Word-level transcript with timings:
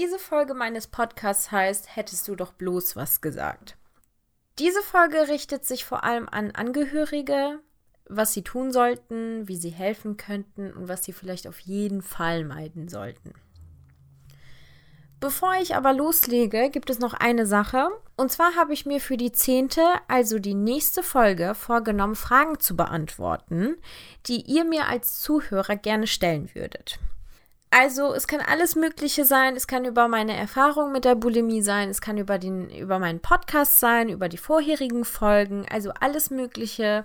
Diese 0.00 0.20
Folge 0.20 0.54
meines 0.54 0.86
Podcasts 0.86 1.50
heißt 1.50 1.96
Hättest 1.96 2.28
du 2.28 2.36
doch 2.36 2.52
bloß 2.52 2.94
was 2.94 3.20
gesagt. 3.20 3.76
Diese 4.60 4.80
Folge 4.80 5.26
richtet 5.26 5.64
sich 5.64 5.84
vor 5.84 6.04
allem 6.04 6.28
an 6.28 6.52
Angehörige, 6.52 7.58
was 8.08 8.32
sie 8.32 8.42
tun 8.42 8.70
sollten, 8.70 9.48
wie 9.48 9.56
sie 9.56 9.70
helfen 9.70 10.16
könnten 10.16 10.72
und 10.72 10.86
was 10.86 11.02
sie 11.02 11.12
vielleicht 11.12 11.48
auf 11.48 11.58
jeden 11.58 12.00
Fall 12.00 12.44
meiden 12.44 12.86
sollten. 12.86 13.32
Bevor 15.18 15.54
ich 15.60 15.74
aber 15.74 15.92
loslege, 15.92 16.70
gibt 16.70 16.90
es 16.90 17.00
noch 17.00 17.14
eine 17.14 17.44
Sache. 17.44 17.88
Und 18.16 18.30
zwar 18.30 18.54
habe 18.54 18.74
ich 18.74 18.86
mir 18.86 19.00
für 19.00 19.16
die 19.16 19.32
zehnte, 19.32 19.82
also 20.06 20.38
die 20.38 20.54
nächste 20.54 21.02
Folge, 21.02 21.56
vorgenommen, 21.56 22.14
Fragen 22.14 22.60
zu 22.60 22.76
beantworten, 22.76 23.74
die 24.26 24.42
ihr 24.42 24.64
mir 24.64 24.86
als 24.86 25.20
Zuhörer 25.20 25.74
gerne 25.74 26.06
stellen 26.06 26.54
würdet. 26.54 27.00
Also 27.70 28.14
es 28.14 28.26
kann 28.26 28.40
alles 28.40 28.76
Mögliche 28.76 29.24
sein. 29.24 29.54
Es 29.54 29.66
kann 29.66 29.84
über 29.84 30.08
meine 30.08 30.34
Erfahrung 30.34 30.92
mit 30.92 31.04
der 31.04 31.14
Bulimie 31.14 31.62
sein. 31.62 31.90
Es 31.90 32.00
kann 32.00 32.16
über, 32.16 32.38
den, 32.38 32.70
über 32.70 32.98
meinen 32.98 33.20
Podcast 33.20 33.78
sein, 33.78 34.08
über 34.08 34.28
die 34.28 34.38
vorherigen 34.38 35.04
Folgen. 35.04 35.66
Also 35.70 35.90
alles 36.00 36.30
Mögliche. 36.30 37.04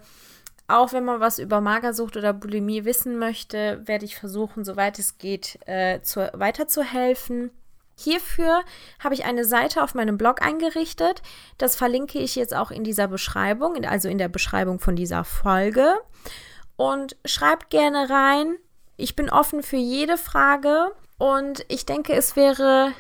Auch 0.68 0.94
wenn 0.94 1.04
man 1.04 1.20
was 1.20 1.40
über 1.40 1.60
Magersucht 1.60 2.16
oder 2.16 2.32
Bulimie 2.32 2.86
wissen 2.86 3.20
möchte, 3.20 3.82
werde 3.86 4.06
ich 4.06 4.16
versuchen, 4.16 4.64
soweit 4.64 4.98
es 4.98 5.18
geht, 5.18 5.60
äh, 5.66 6.02
zu, 6.02 6.32
weiterzuhelfen. 6.34 7.52
Hierfür 7.96 8.64
habe 9.04 9.14
ich 9.14 9.26
eine 9.26 9.46
Seite 9.46 9.84
auf 9.84 9.94
meinem 9.94 10.18
Blog 10.18 10.42
eingerichtet. 10.42 11.22
Das 11.58 11.76
verlinke 11.76 12.20
ich 12.20 12.36
jetzt 12.36 12.56
auch 12.56 12.72
in 12.72 12.84
dieser 12.84 13.08
Beschreibung, 13.08 13.84
also 13.86 14.08
in 14.08 14.18
der 14.18 14.30
Beschreibung 14.30 14.80
von 14.80 14.96
dieser 14.96 15.26
Folge. 15.26 15.94
Und 16.78 17.18
schreibt 17.26 17.70
gerne 17.70 18.10
rein. 18.10 18.56
Ich 19.04 19.18
bin 19.18 19.30
offen 19.30 19.64
für 19.64 19.76
jede 19.76 20.16
Frage 20.18 20.94
und 21.18 21.66
ich 21.68 21.86
denke, 21.86 22.14
es 22.14 22.38
wäre 22.38 22.94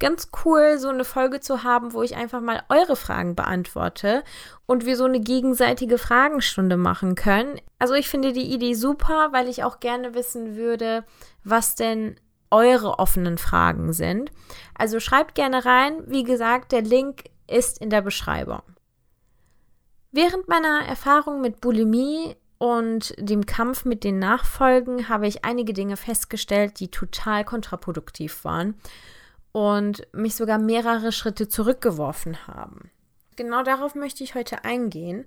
ganz 0.00 0.30
cool, 0.44 0.78
so 0.78 0.88
eine 0.88 1.04
Folge 1.04 1.38
zu 1.38 1.62
haben, 1.62 1.92
wo 1.92 2.02
ich 2.02 2.16
einfach 2.16 2.40
mal 2.40 2.64
eure 2.70 2.96
Fragen 2.96 3.36
beantworte 3.36 4.24
und 4.66 4.84
wir 4.84 4.96
so 4.96 5.04
eine 5.04 5.20
gegenseitige 5.20 5.96
Fragenstunde 5.96 6.76
machen 6.76 7.14
können. 7.14 7.60
Also 7.78 7.94
ich 7.94 8.08
finde 8.08 8.32
die 8.32 8.52
Idee 8.52 8.74
super, 8.74 9.28
weil 9.30 9.48
ich 9.48 9.62
auch 9.62 9.78
gerne 9.78 10.16
wissen 10.16 10.56
würde, 10.56 11.04
was 11.44 11.76
denn 11.76 12.16
eure 12.50 12.98
offenen 12.98 13.38
Fragen 13.38 13.92
sind. 13.92 14.32
Also 14.76 14.98
schreibt 14.98 15.36
gerne 15.36 15.64
rein. 15.64 16.02
Wie 16.08 16.24
gesagt, 16.24 16.72
der 16.72 16.82
Link 16.82 17.26
ist 17.46 17.78
in 17.78 17.90
der 17.90 18.02
Beschreibung. 18.02 18.62
Während 20.10 20.48
meiner 20.48 20.84
Erfahrung 20.84 21.40
mit 21.40 21.60
Bulimie 21.60 22.34
und 22.64 23.14
dem 23.18 23.44
Kampf 23.44 23.84
mit 23.84 24.04
den 24.04 24.18
Nachfolgen 24.18 25.10
habe 25.10 25.26
ich 25.26 25.44
einige 25.44 25.74
Dinge 25.74 25.98
festgestellt, 25.98 26.80
die 26.80 26.88
total 26.90 27.44
kontraproduktiv 27.44 28.42
waren 28.42 28.74
und 29.52 30.08
mich 30.14 30.34
sogar 30.34 30.56
mehrere 30.56 31.12
Schritte 31.12 31.46
zurückgeworfen 31.46 32.46
haben. 32.46 32.90
Genau 33.36 33.64
darauf 33.64 33.94
möchte 33.94 34.24
ich 34.24 34.34
heute 34.34 34.64
eingehen, 34.64 35.26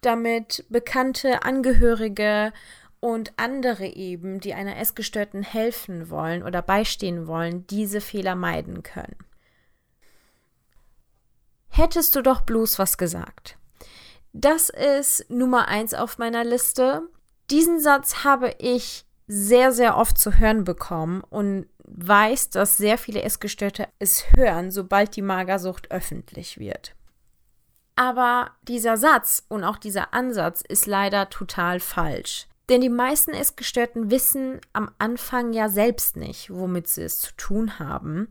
damit 0.00 0.64
bekannte 0.70 1.44
Angehörige 1.44 2.52
und 2.98 3.32
andere 3.36 3.86
eben, 3.86 4.40
die 4.40 4.52
einer 4.52 4.76
Essgestörten 4.76 5.44
helfen 5.44 6.10
wollen 6.10 6.42
oder 6.42 6.62
beistehen 6.62 7.28
wollen, 7.28 7.64
diese 7.68 8.00
Fehler 8.00 8.34
meiden 8.34 8.82
können. 8.82 9.18
Hättest 11.68 12.16
du 12.16 12.22
doch 12.22 12.40
bloß 12.40 12.80
was 12.80 12.98
gesagt. 12.98 13.56
Das 14.32 14.68
ist 14.70 15.28
Nummer 15.30 15.68
eins 15.68 15.94
auf 15.94 16.18
meiner 16.18 16.44
Liste. 16.44 17.02
Diesen 17.50 17.80
Satz 17.80 18.24
habe 18.24 18.54
ich 18.58 19.04
sehr, 19.26 19.72
sehr 19.72 19.96
oft 19.96 20.18
zu 20.18 20.38
hören 20.38 20.64
bekommen 20.64 21.22
und 21.28 21.66
weiß, 21.84 22.50
dass 22.50 22.76
sehr 22.76 22.98
viele 22.98 23.22
Essgestörte 23.22 23.88
es 23.98 24.24
hören, 24.34 24.70
sobald 24.70 25.16
die 25.16 25.22
Magersucht 25.22 25.90
öffentlich 25.90 26.58
wird. 26.58 26.94
Aber 27.94 28.52
dieser 28.62 28.96
Satz 28.96 29.44
und 29.48 29.64
auch 29.64 29.76
dieser 29.76 30.14
Ansatz 30.14 30.62
ist 30.66 30.86
leider 30.86 31.28
total 31.28 31.78
falsch. 31.78 32.46
Denn 32.72 32.80
die 32.80 32.88
meisten 32.88 33.32
Essgestörten 33.32 34.10
wissen 34.10 34.58
am 34.72 34.90
Anfang 34.98 35.52
ja 35.52 35.68
selbst 35.68 36.16
nicht, 36.16 36.48
womit 36.48 36.88
sie 36.88 37.02
es 37.02 37.18
zu 37.18 37.36
tun 37.36 37.78
haben, 37.78 38.28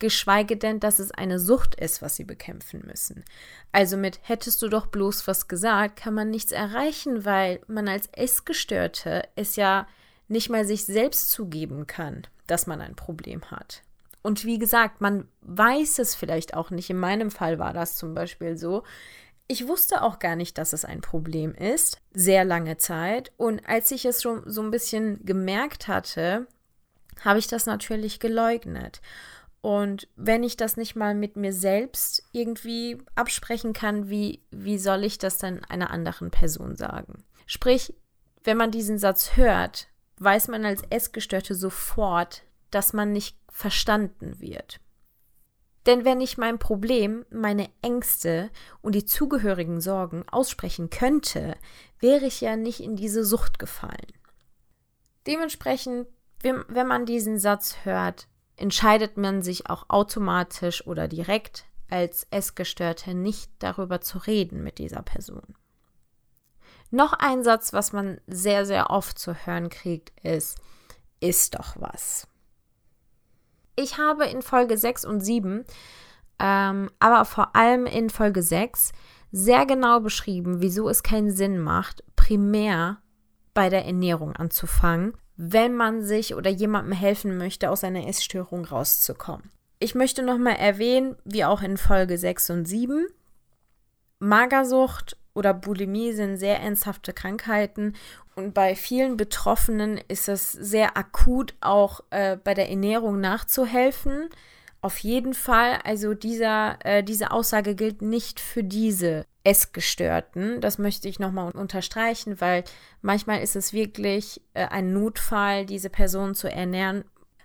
geschweige 0.00 0.56
denn, 0.56 0.80
dass 0.80 0.98
es 0.98 1.12
eine 1.12 1.38
Sucht 1.38 1.76
ist, 1.76 2.02
was 2.02 2.16
sie 2.16 2.24
bekämpfen 2.24 2.82
müssen. 2.84 3.24
Also 3.70 3.96
mit 3.96 4.18
hättest 4.22 4.60
du 4.62 4.68
doch 4.68 4.88
bloß 4.88 5.28
was 5.28 5.46
gesagt, 5.46 5.94
kann 5.94 6.12
man 6.12 6.28
nichts 6.30 6.50
erreichen, 6.50 7.24
weil 7.24 7.60
man 7.68 7.86
als 7.86 8.08
Essgestörte 8.10 9.28
es 9.36 9.54
ja 9.54 9.86
nicht 10.26 10.50
mal 10.50 10.64
sich 10.64 10.86
selbst 10.86 11.30
zugeben 11.30 11.86
kann, 11.86 12.26
dass 12.48 12.66
man 12.66 12.80
ein 12.80 12.96
Problem 12.96 13.48
hat. 13.52 13.82
Und 14.22 14.44
wie 14.44 14.58
gesagt, 14.58 15.02
man 15.02 15.28
weiß 15.42 16.00
es 16.00 16.16
vielleicht 16.16 16.54
auch 16.54 16.70
nicht. 16.70 16.90
In 16.90 16.98
meinem 16.98 17.30
Fall 17.30 17.60
war 17.60 17.72
das 17.72 17.96
zum 17.96 18.12
Beispiel 18.12 18.58
so. 18.58 18.82
Ich 19.46 19.68
wusste 19.68 20.02
auch 20.02 20.18
gar 20.18 20.36
nicht, 20.36 20.56
dass 20.56 20.72
es 20.72 20.84
ein 20.84 21.02
Problem 21.02 21.54
ist, 21.54 22.00
sehr 22.12 22.44
lange 22.44 22.78
Zeit. 22.78 23.32
Und 23.36 23.66
als 23.68 23.90
ich 23.90 24.04
es 24.06 24.22
schon 24.22 24.42
so 24.46 24.62
ein 24.62 24.70
bisschen 24.70 25.24
gemerkt 25.24 25.86
hatte, 25.86 26.46
habe 27.20 27.38
ich 27.38 27.46
das 27.46 27.66
natürlich 27.66 28.20
geleugnet. 28.20 29.00
Und 29.60 30.08
wenn 30.16 30.42
ich 30.42 30.56
das 30.56 30.76
nicht 30.76 30.94
mal 30.94 31.14
mit 31.14 31.36
mir 31.36 31.52
selbst 31.52 32.22
irgendwie 32.32 32.98
absprechen 33.14 33.72
kann, 33.72 34.10
wie, 34.10 34.42
wie 34.50 34.78
soll 34.78 35.04
ich 35.04 35.18
das 35.18 35.38
dann 35.38 35.64
einer 35.64 35.90
anderen 35.90 36.30
Person 36.30 36.76
sagen? 36.76 37.24
Sprich, 37.46 37.94
wenn 38.42 38.58
man 38.58 38.70
diesen 38.70 38.98
Satz 38.98 39.36
hört, 39.36 39.88
weiß 40.18 40.48
man 40.48 40.64
als 40.64 40.82
Essgestörte 40.90 41.54
sofort, 41.54 42.42
dass 42.70 42.92
man 42.92 43.12
nicht 43.12 43.38
verstanden 43.50 44.40
wird. 44.40 44.80
Denn 45.86 46.04
wenn 46.04 46.20
ich 46.20 46.38
mein 46.38 46.58
Problem, 46.58 47.26
meine 47.30 47.68
Ängste 47.82 48.50
und 48.80 48.94
die 48.94 49.04
zugehörigen 49.04 49.80
Sorgen 49.80 50.24
aussprechen 50.30 50.88
könnte, 50.88 51.56
wäre 52.00 52.24
ich 52.26 52.40
ja 52.40 52.56
nicht 52.56 52.80
in 52.80 52.96
diese 52.96 53.24
Sucht 53.24 53.58
gefallen. 53.58 54.12
Dementsprechend, 55.26 56.06
wenn 56.42 56.86
man 56.86 57.06
diesen 57.06 57.38
Satz 57.38 57.76
hört, 57.84 58.28
entscheidet 58.56 59.16
man 59.16 59.42
sich 59.42 59.68
auch 59.68 59.86
automatisch 59.88 60.86
oder 60.86 61.08
direkt 61.08 61.64
als 61.90 62.26
Essgestörte 62.30 63.14
nicht 63.14 63.50
darüber 63.58 64.00
zu 64.00 64.18
reden 64.18 64.62
mit 64.62 64.78
dieser 64.78 65.02
Person. 65.02 65.54
Noch 66.90 67.12
ein 67.12 67.42
Satz, 67.42 67.72
was 67.72 67.92
man 67.92 68.20
sehr, 68.26 68.66
sehr 68.66 68.90
oft 68.90 69.18
zu 69.18 69.34
hören 69.34 69.68
kriegt, 69.68 70.12
ist, 70.22 70.58
ist 71.20 71.54
doch 71.54 71.76
was. 71.78 72.28
Ich 73.76 73.98
habe 73.98 74.26
in 74.26 74.42
Folge 74.42 74.76
6 74.76 75.04
und 75.04 75.20
7, 75.20 75.64
ähm, 76.38 76.90
aber 76.98 77.24
vor 77.24 77.56
allem 77.56 77.86
in 77.86 78.10
Folge 78.10 78.42
6, 78.42 78.92
sehr 79.32 79.66
genau 79.66 80.00
beschrieben, 80.00 80.60
wieso 80.60 80.88
es 80.88 81.02
keinen 81.02 81.30
Sinn 81.30 81.58
macht, 81.58 82.04
primär 82.14 82.98
bei 83.52 83.68
der 83.68 83.84
Ernährung 83.84 84.36
anzufangen, 84.36 85.16
wenn 85.36 85.74
man 85.74 86.02
sich 86.02 86.34
oder 86.34 86.50
jemandem 86.50 86.92
helfen 86.92 87.36
möchte, 87.36 87.70
aus 87.70 87.82
einer 87.82 88.06
Essstörung 88.06 88.64
rauszukommen. 88.64 89.50
Ich 89.80 89.94
möchte 89.94 90.22
nochmal 90.22 90.56
erwähnen, 90.56 91.16
wie 91.24 91.44
auch 91.44 91.62
in 91.62 91.76
Folge 91.76 92.16
6 92.16 92.50
und 92.50 92.64
7, 92.66 93.06
Magersucht 94.20 95.16
oder 95.34 95.52
Bulimie 95.52 96.12
sind 96.12 96.36
sehr 96.36 96.60
ernsthafte 96.60 97.12
Krankheiten 97.12 97.94
und 98.36 98.54
bei 98.54 98.74
vielen 98.74 99.16
Betroffenen 99.16 100.00
ist 100.08 100.28
es 100.28 100.52
sehr 100.52 100.96
akut, 100.96 101.54
auch 101.60 102.00
äh, 102.10 102.36
bei 102.36 102.54
der 102.54 102.68
Ernährung 102.68 103.20
nachzuhelfen. 103.20 104.28
Auf 104.80 104.98
jeden 104.98 105.34
Fall, 105.34 105.78
also 105.84 106.14
dieser, 106.14 106.78
äh, 106.84 107.02
diese 107.02 107.30
Aussage 107.30 107.74
gilt 107.74 108.02
nicht 108.02 108.40
für 108.40 108.62
diese 108.64 109.24
Essgestörten. 109.44 110.60
Das 110.60 110.78
möchte 110.78 111.08
ich 111.08 111.18
nochmal 111.18 111.52
unterstreichen, 111.52 112.40
weil 112.40 112.64
manchmal 113.02 113.40
ist 113.40 113.56
es 113.56 113.72
wirklich 113.72 114.42
äh, 114.54 114.66
ein 114.66 114.92
Notfall, 114.92 115.64
diese 115.64 115.90
Person 115.90 116.34
zu 116.34 116.50
ernähren. 116.50 117.04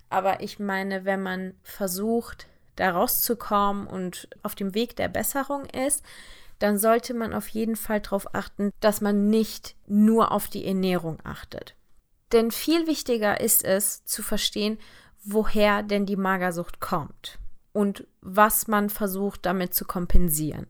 Aber 0.10 0.42
ich 0.42 0.60
meine, 0.60 1.06
wenn 1.06 1.22
man 1.22 1.54
versucht, 1.62 2.48
da 2.76 2.92
rauszukommen 2.92 3.86
und 3.86 4.28
auf 4.42 4.56
dem 4.56 4.74
Weg 4.74 4.96
der 4.96 5.08
Besserung 5.08 5.66
ist, 5.66 6.04
dann 6.60 6.78
sollte 6.78 7.14
man 7.14 7.34
auf 7.34 7.48
jeden 7.48 7.76
Fall 7.76 8.02
darauf 8.02 8.36
achten, 8.36 8.72
dass 8.80 9.02
man 9.02 9.30
nicht 9.30 9.76
nur 9.88 10.32
auf 10.32 10.48
die 10.48 10.66
Ernährung 10.66 11.18
achtet. 11.24 11.76
Denn 12.32 12.52
viel 12.52 12.86
wichtiger 12.86 13.40
ist 13.42 13.64
es 13.64 14.06
zu 14.06 14.22
verstehen, 14.22 14.78
woher 15.24 15.84
denn 15.84 16.06
die 16.06 16.16
Magersucht 16.16 16.80
kommt 16.80 17.40
und 17.74 18.06
was 18.22 18.68
man 18.68 18.90
versucht 18.90 19.46
damit 19.46 19.74
zu 19.74 19.86
kompensieren. 19.86 20.68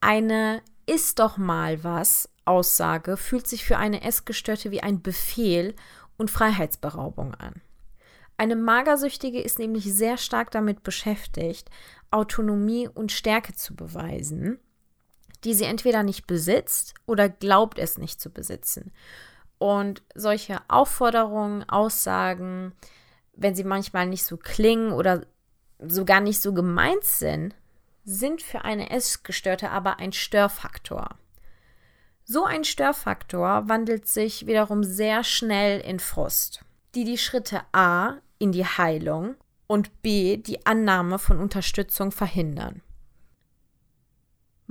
Eine 0.00 0.62
ist 0.86 1.18
doch 1.18 1.36
mal 1.36 1.84
was 1.84 2.28
Aussage 2.44 3.16
fühlt 3.16 3.46
sich 3.46 3.64
für 3.64 3.78
eine 3.78 4.02
Essgestörte 4.02 4.70
wie 4.70 4.82
ein 4.82 5.00
Befehl 5.00 5.74
und 6.16 6.30
Freiheitsberaubung 6.30 7.34
an. 7.34 7.62
Eine 8.36 8.56
Magersüchtige 8.56 9.40
ist 9.40 9.58
nämlich 9.58 9.92
sehr 9.94 10.16
stark 10.16 10.50
damit 10.50 10.82
beschäftigt, 10.82 11.70
Autonomie 12.10 12.88
und 12.88 13.12
Stärke 13.12 13.54
zu 13.54 13.76
beweisen 13.76 14.58
die 15.44 15.54
sie 15.54 15.64
entweder 15.64 16.02
nicht 16.02 16.26
besitzt 16.26 16.94
oder 17.06 17.28
glaubt 17.28 17.78
es 17.78 17.98
nicht 17.98 18.20
zu 18.20 18.30
besitzen. 18.30 18.92
Und 19.58 20.02
solche 20.14 20.60
Aufforderungen, 20.68 21.68
Aussagen, 21.68 22.72
wenn 23.34 23.54
sie 23.54 23.64
manchmal 23.64 24.06
nicht 24.06 24.24
so 24.24 24.36
klingen 24.36 24.92
oder 24.92 25.22
so 25.78 26.04
gar 26.04 26.20
nicht 26.20 26.40
so 26.40 26.52
gemeint 26.52 27.04
sind, 27.04 27.54
sind 28.04 28.42
für 28.42 28.64
eine 28.64 28.90
Essgestörte 28.90 29.70
aber 29.70 29.98
ein 29.98 30.12
Störfaktor. 30.12 31.16
So 32.24 32.44
ein 32.44 32.64
Störfaktor 32.64 33.68
wandelt 33.68 34.06
sich 34.06 34.46
wiederum 34.46 34.84
sehr 34.84 35.24
schnell 35.24 35.80
in 35.80 35.98
Frust, 35.98 36.64
die 36.94 37.04
die 37.04 37.18
Schritte 37.18 37.62
A 37.72 38.18
in 38.38 38.52
die 38.52 38.64
Heilung 38.64 39.36
und 39.66 40.02
B 40.02 40.36
die 40.36 40.66
Annahme 40.66 41.18
von 41.18 41.38
Unterstützung 41.38 42.12
verhindern. 42.12 42.82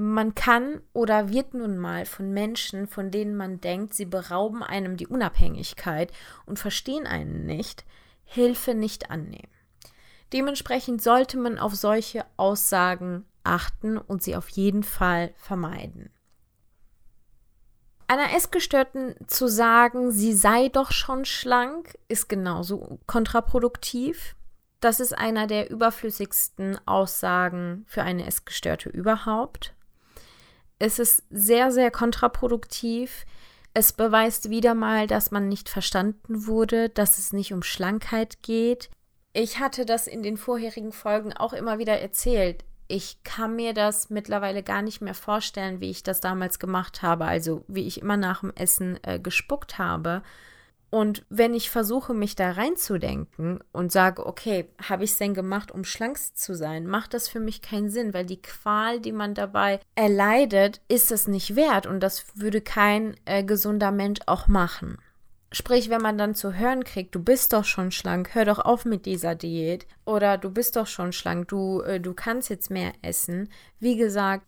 Man 0.03 0.33
kann 0.33 0.81
oder 0.93 1.29
wird 1.29 1.53
nun 1.53 1.77
mal 1.77 2.07
von 2.07 2.31
Menschen, 2.33 2.87
von 2.87 3.11
denen 3.11 3.35
man 3.35 3.61
denkt, 3.61 3.93
sie 3.93 4.05
berauben 4.05 4.63
einem 4.63 4.97
die 4.97 5.05
Unabhängigkeit 5.05 6.11
und 6.47 6.57
verstehen 6.57 7.05
einen 7.05 7.45
nicht, 7.45 7.85
Hilfe 8.23 8.73
nicht 8.73 9.11
annehmen. 9.11 9.53
Dementsprechend 10.33 11.03
sollte 11.03 11.37
man 11.37 11.59
auf 11.59 11.75
solche 11.75 12.25
Aussagen 12.35 13.25
achten 13.43 13.99
und 13.99 14.23
sie 14.23 14.35
auf 14.35 14.49
jeden 14.49 14.81
Fall 14.81 15.35
vermeiden. 15.35 16.09
Einer 18.07 18.33
Essgestörten 18.33 19.13
zu 19.27 19.47
sagen, 19.47 20.11
sie 20.11 20.33
sei 20.33 20.69
doch 20.69 20.91
schon 20.91 21.25
schlank, 21.25 21.95
ist 22.07 22.27
genauso 22.27 22.97
kontraproduktiv. 23.05 24.35
Das 24.79 24.99
ist 24.99 25.15
einer 25.15 25.45
der 25.45 25.69
überflüssigsten 25.69 26.79
Aussagen 26.87 27.85
für 27.85 28.01
eine 28.01 28.25
Essgestörte 28.25 28.89
überhaupt. 28.89 29.75
Es 30.81 30.99
ist 30.99 31.23
sehr, 31.29 31.71
sehr 31.71 31.91
kontraproduktiv. 31.91 33.25
Es 33.73 33.93
beweist 33.93 34.49
wieder 34.49 34.73
mal, 34.73 35.07
dass 35.07 35.31
man 35.31 35.47
nicht 35.47 35.69
verstanden 35.69 36.47
wurde, 36.47 36.89
dass 36.89 37.17
es 37.17 37.33
nicht 37.33 37.53
um 37.53 37.63
Schlankheit 37.63 38.41
geht. 38.41 38.89
Ich 39.33 39.59
hatte 39.59 39.85
das 39.85 40.07
in 40.07 40.23
den 40.23 40.37
vorherigen 40.37 40.91
Folgen 40.91 41.33
auch 41.33 41.53
immer 41.53 41.79
wieder 41.79 41.99
erzählt 41.99 42.65
ich 42.91 43.23
kann 43.23 43.55
mir 43.55 43.73
das 43.73 44.09
mittlerweile 44.09 44.63
gar 44.63 44.81
nicht 44.81 45.01
mehr 45.01 45.13
vorstellen, 45.13 45.79
wie 45.79 45.89
ich 45.89 46.03
das 46.03 46.19
damals 46.19 46.59
gemacht 46.59 47.01
habe, 47.01 47.25
also 47.25 47.63
wie 47.67 47.87
ich 47.87 48.01
immer 48.01 48.17
nach 48.17 48.41
dem 48.41 48.51
Essen 48.53 48.99
äh, 49.03 49.17
gespuckt 49.17 49.77
habe. 49.77 50.23
Und 50.91 51.25
wenn 51.29 51.53
ich 51.53 51.69
versuche, 51.69 52.13
mich 52.13 52.35
da 52.35 52.51
reinzudenken 52.51 53.63
und 53.71 53.93
sage, 53.93 54.25
okay, 54.25 54.67
habe 54.89 55.05
ich 55.05 55.11
es 55.11 55.17
denn 55.17 55.33
gemacht, 55.33 55.71
um 55.71 55.85
schlank 55.85 56.19
zu 56.35 56.53
sein, 56.53 56.85
macht 56.85 57.13
das 57.13 57.29
für 57.29 57.39
mich 57.39 57.61
keinen 57.61 57.89
Sinn, 57.89 58.13
weil 58.13 58.25
die 58.25 58.41
Qual, 58.41 58.99
die 58.99 59.13
man 59.13 59.33
dabei 59.33 59.79
erleidet, 59.95 60.81
ist 60.89 61.13
es 61.13 61.29
nicht 61.29 61.55
wert 61.55 61.87
und 61.87 62.01
das 62.01 62.25
würde 62.35 62.59
kein 62.59 63.15
äh, 63.23 63.41
gesunder 63.41 63.91
Mensch 63.91 64.19
auch 64.25 64.49
machen. 64.49 64.97
Sprich, 65.53 65.89
wenn 65.89 66.01
man 66.01 66.17
dann 66.17 66.35
zu 66.35 66.55
hören 66.55 66.83
kriegt, 66.83 67.15
du 67.15 67.23
bist 67.23 67.53
doch 67.53 67.65
schon 67.65 67.91
schlank, 67.91 68.35
hör 68.35 68.43
doch 68.43 68.59
auf 68.59 68.83
mit 68.83 69.05
dieser 69.05 69.33
Diät 69.33 69.87
oder 70.03 70.37
du 70.37 70.49
bist 70.49 70.75
doch 70.75 70.87
schon 70.87 71.13
schlank, 71.13 71.47
du, 71.47 71.79
äh, 71.83 72.01
du 72.01 72.13
kannst 72.13 72.49
jetzt 72.49 72.69
mehr 72.69 72.91
essen. 73.01 73.47
Wie 73.79 73.95
gesagt, 73.95 74.45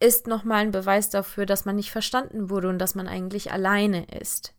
ist 0.00 0.26
nochmal 0.26 0.62
ein 0.62 0.70
Beweis 0.70 1.10
dafür, 1.10 1.44
dass 1.44 1.66
man 1.66 1.76
nicht 1.76 1.90
verstanden 1.90 2.48
wurde 2.48 2.70
und 2.70 2.78
dass 2.78 2.94
man 2.94 3.08
eigentlich 3.08 3.52
alleine 3.52 4.06
ist. 4.06 4.54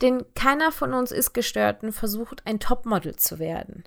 Denn 0.00 0.24
keiner 0.34 0.70
von 0.70 0.94
uns 0.94 1.10
ist 1.10 1.32
gestört 1.32 1.82
und 1.82 1.92
versucht, 1.92 2.46
ein 2.46 2.60
Topmodel 2.60 3.16
zu 3.16 3.38
werden. 3.38 3.84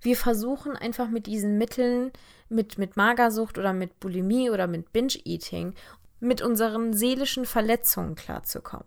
Wir 0.00 0.16
versuchen 0.16 0.76
einfach 0.76 1.08
mit 1.08 1.26
diesen 1.26 1.56
Mitteln, 1.56 2.12
mit, 2.48 2.76
mit 2.76 2.96
Magersucht 2.96 3.58
oder 3.58 3.72
mit 3.72 4.00
Bulimie 4.00 4.50
oder 4.50 4.66
mit 4.66 4.92
Binge-Eating, 4.92 5.74
mit 6.20 6.42
unseren 6.42 6.92
seelischen 6.92 7.46
Verletzungen 7.46 8.14
klarzukommen. 8.14 8.86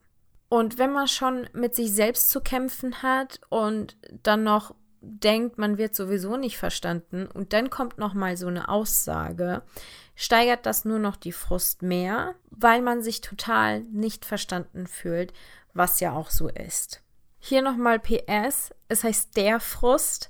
Und 0.50 0.78
wenn 0.78 0.94
man 0.94 1.08
schon 1.08 1.50
mit 1.54 1.76
sich 1.76 1.92
selbst 1.92 2.30
zu 2.30 2.42
kämpfen 2.42 3.02
hat 3.02 3.42
und 3.50 3.98
dann 4.24 4.44
noch 4.44 4.76
denkt, 5.02 5.58
man 5.58 5.78
wird 5.78 5.96
sowieso 5.96 6.38
nicht 6.38 6.58
verstanden 6.58 7.28
und 7.28 7.54
dann 7.54 7.70
kommt 7.70 7.98
noch 7.98 8.14
mal 8.14 8.36
so 8.38 8.48
eine 8.48 8.70
Aussage, 8.70 9.62
steigert 10.16 10.66
das 10.66 10.86
nur 10.86 11.00
noch 11.00 11.16
die 11.16 11.32
Frust 11.32 11.82
mehr, 11.82 12.36
weil 12.50 12.82
man 12.82 13.02
sich 13.02 13.22
total 13.22 13.82
nicht 13.82 14.26
verstanden 14.26 14.88
fühlt, 14.88 15.34
was 15.78 16.00
ja 16.00 16.14
auch 16.14 16.30
so 16.30 16.48
ist. 16.50 17.02
Hier 17.40 17.62
nochmal 17.62 18.00
PS, 18.00 18.72
es 18.90 19.04
heißt 19.04 19.38
der 19.38 19.60
Frust 19.60 20.30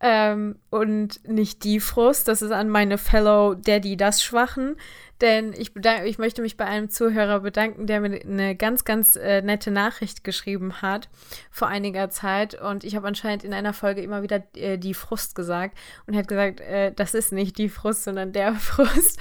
ähm, 0.00 0.58
und 0.70 1.26
nicht 1.28 1.64
die 1.64 1.78
Frust. 1.78 2.26
Das 2.26 2.42
ist 2.42 2.50
an 2.50 2.68
meine 2.68 2.98
Fellow 2.98 3.54
Daddy 3.54 3.96
das 3.96 4.22
Schwachen. 4.22 4.76
Denn 5.20 5.52
ich, 5.52 5.72
ich 5.76 6.18
möchte 6.18 6.40
mich 6.40 6.56
bei 6.56 6.64
einem 6.64 6.88
Zuhörer 6.88 7.40
bedanken, 7.40 7.86
der 7.86 8.00
mir 8.00 8.20
eine 8.22 8.56
ganz, 8.56 8.84
ganz 8.84 9.16
äh, 9.16 9.42
nette 9.42 9.70
Nachricht 9.70 10.24
geschrieben 10.24 10.80
hat 10.80 11.10
vor 11.50 11.68
einiger 11.68 12.08
Zeit. 12.08 12.58
Und 12.58 12.84
ich 12.84 12.96
habe 12.96 13.06
anscheinend 13.06 13.44
in 13.44 13.52
einer 13.52 13.74
Folge 13.74 14.00
immer 14.00 14.22
wieder 14.22 14.42
äh, 14.56 14.78
die 14.78 14.94
Frust 14.94 15.34
gesagt 15.34 15.76
und 16.06 16.16
hat 16.16 16.26
gesagt, 16.26 16.60
äh, 16.60 16.92
das 16.92 17.12
ist 17.12 17.32
nicht 17.32 17.58
die 17.58 17.68
Frust, 17.68 18.04
sondern 18.04 18.32
der 18.32 18.54
Frust. 18.54 19.18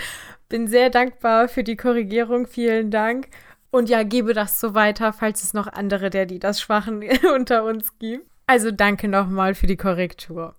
Bin 0.47 0.67
sehr 0.67 0.89
dankbar 0.89 1.49
für 1.49 1.63
die 1.63 1.75
Korrigierung. 1.75 2.47
Vielen 2.47 2.89
Dank. 2.89 3.27
Und 3.71 3.89
ja, 3.89 4.03
gebe 4.03 4.33
das 4.33 4.59
so 4.59 4.73
weiter, 4.73 5.13
falls 5.13 5.43
es 5.43 5.53
noch 5.53 5.67
andere 5.67 6.09
der, 6.09 6.25
die 6.25 6.39
das 6.39 6.59
Schwachen 6.59 7.03
unter 7.35 7.63
uns 7.63 7.97
gibt. 7.99 8.29
Also 8.47 8.71
danke 8.71 9.07
nochmal 9.07 9.53
für 9.53 9.67
die 9.67 9.77
Korrektur. 9.77 10.55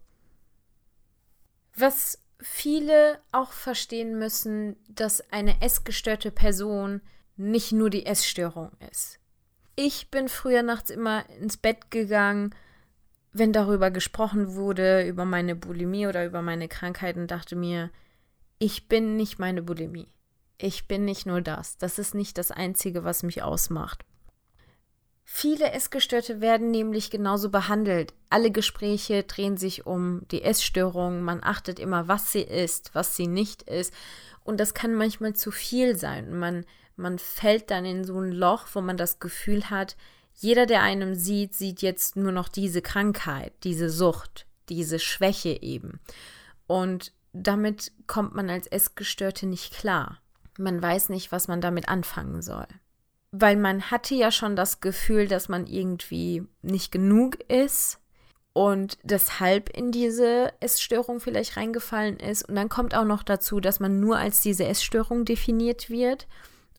Was 1.77 2.23
viele 2.39 3.19
auch 3.33 3.53
verstehen 3.53 4.19
müssen, 4.19 4.77
dass 4.89 5.33
eine 5.33 5.61
essgestörte 5.61 6.31
Person 6.31 7.01
nicht 7.37 7.73
nur 7.73 7.91
die 7.91 8.07
Essstörung 8.07 8.71
ist. 8.91 9.19
Ich 9.77 10.11
bin 10.11 10.29
früher 10.29 10.63
nachts 10.63 10.91
immer 10.91 11.29
ins 11.41 11.57
Bett 11.57 11.91
gegangen, 11.91 12.55
wenn 13.33 13.53
darüber 13.53 13.91
gesprochen 13.91 14.55
wurde, 14.55 15.07
über 15.07 15.25
meine 15.25 15.55
Bulimie 15.55 16.07
oder 16.07 16.27
über 16.27 16.43
meine 16.43 16.69
Krankheit 16.69 17.17
und 17.17 17.31
dachte 17.31 17.57
mir, 17.57 17.91
ich 18.59 18.89
bin 18.89 19.17
nicht 19.17 19.39
meine 19.39 19.63
Bulimie. 19.63 20.09
Ich 20.63 20.87
bin 20.87 21.07
nicht 21.07 21.25
nur 21.25 21.41
das. 21.41 21.79
Das 21.79 21.99
ist 21.99 22.15
nicht 22.15 22.37
das 22.37 22.51
Einzige, 22.51 23.03
was 23.03 23.23
mich 23.23 23.43
ausmacht. 23.43 24.05
Viele 25.25 25.73
Essgestörte 25.73 26.43
werden 26.43 26.71
nämlich 26.71 27.09
genauso 27.09 27.51
behandelt. 27.51 28.13
Alle 28.29 28.51
Gespräche 28.51 29.23
drehen 29.23 29.57
sich 29.57 29.87
um 29.87 30.27
die 30.31 30.43
Essstörung. 30.43 31.23
Man 31.23 31.43
achtet 31.43 31.79
immer, 31.79 32.09
was 32.09 32.31
sie 32.31 32.43
ist, 32.43 32.95
was 32.95 33.17
sie 33.17 33.27
nicht 33.27 33.63
ist. 33.63 33.95
Und 34.45 34.61
das 34.61 34.75
kann 34.75 34.95
manchmal 34.95 35.35
zu 35.35 35.51
viel 35.51 35.97
sein. 35.97 36.39
Man, 36.39 36.67
man 36.97 37.19
fällt 37.19 37.71
dann 37.71 37.87
in 37.87 38.05
so 38.05 38.21
ein 38.21 38.33
Loch, 38.33 38.67
wo 38.75 38.83
man 38.83 38.99
das 38.99 39.19
Gefühl 39.19 39.71
hat, 39.71 39.97
jeder, 40.35 40.67
der 40.67 40.83
einem 40.83 41.15
sieht, 41.15 41.55
sieht 41.55 41.81
jetzt 41.81 42.17
nur 42.17 42.33
noch 42.33 42.49
diese 42.49 42.83
Krankheit, 42.83 43.55
diese 43.65 43.89
Sucht, 43.89 44.47
diese 44.69 44.99
Schwäche 44.99 45.63
eben. 45.63 46.01
Und 46.67 47.13
damit 47.33 47.93
kommt 48.07 48.35
man 48.35 48.51
als 48.51 48.67
Essgestörte 48.67 49.47
nicht 49.47 49.73
klar. 49.73 50.21
Man 50.61 50.81
weiß 50.81 51.09
nicht, 51.09 51.33
was 51.33 51.49
man 51.49 51.61
damit 51.61 51.89
anfangen 51.89 52.43
soll 52.43 52.67
weil 53.33 53.57
man 53.57 53.91
hatte 53.91 54.15
ja 54.15 54.31
schon 54.31 54.57
das 54.57 54.81
Gefühl, 54.81 55.29
dass 55.29 55.49
man 55.49 55.67
irgendwie 55.67 56.45
nicht 56.63 56.91
genug 56.91 57.39
ist 57.49 58.01
und 58.53 58.99
deshalb 59.05 59.69
in 59.71 59.93
diese 59.93 60.53
Essstörung 60.61 61.21
vielleicht 61.21 61.57
reingefallen 61.57 62.19
ist. 62.19 62.49
Und 62.49 62.57
dann 62.57 62.69
kommt 62.69 62.95
auch 62.95 63.05
noch 63.05 63.23
dazu, 63.23 63.61
dass 63.61 63.79
man 63.79 64.01
nur 64.01 64.19
als 64.19 64.41
diese 64.41 64.67
Essstörung 64.67 65.25
definiert 65.25 65.91
wird 65.91 66.27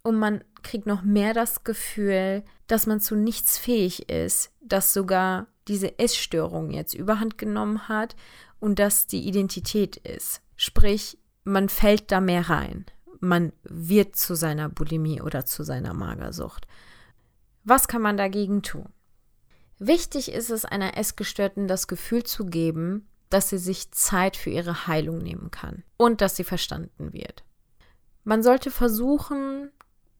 und 0.03 0.17
man 0.17 0.43
kriegt 0.61 0.87
noch 0.87 1.03
mehr 1.03 1.33
das 1.33 1.63
Gefühl, 1.63 2.43
dass 2.67 2.85
man 2.85 2.99
zu 2.99 3.15
nichts 3.15 3.57
fähig 3.57 4.09
ist, 4.09 4.51
dass 4.61 4.93
sogar 4.93 5.47
diese 5.67 5.99
Essstörung 5.99 6.71
jetzt 6.71 6.93
überhand 6.93 7.37
genommen 7.37 7.87
hat 7.87 8.15
und 8.59 8.79
dass 8.79 9.07
die 9.07 9.27
Identität 9.27 9.95
ist. 9.97 10.41
Sprich, 10.57 11.17
man 11.43 11.69
fällt 11.69 12.11
da 12.11 12.19
mehr 12.19 12.49
rein 12.49 12.85
man 13.21 13.53
wird 13.63 14.15
zu 14.15 14.35
seiner 14.35 14.69
Bulimie 14.69 15.21
oder 15.21 15.45
zu 15.45 15.63
seiner 15.63 15.93
Magersucht. 15.93 16.67
Was 17.63 17.87
kann 17.87 18.01
man 18.01 18.17
dagegen 18.17 18.63
tun? 18.63 18.89
Wichtig 19.79 20.31
ist 20.31 20.49
es, 20.49 20.65
einer 20.65 20.97
Essgestörten 20.97 21.67
das 21.67 21.87
Gefühl 21.87 22.23
zu 22.23 22.45
geben, 22.45 23.07
dass 23.29 23.49
sie 23.49 23.57
sich 23.57 23.91
Zeit 23.91 24.35
für 24.37 24.49
ihre 24.49 24.87
Heilung 24.87 25.19
nehmen 25.19 25.51
kann 25.51 25.83
und 25.97 26.21
dass 26.21 26.35
sie 26.35 26.43
verstanden 26.43 27.13
wird. 27.13 27.43
Man 28.23 28.43
sollte 28.43 28.69
versuchen, 28.69 29.71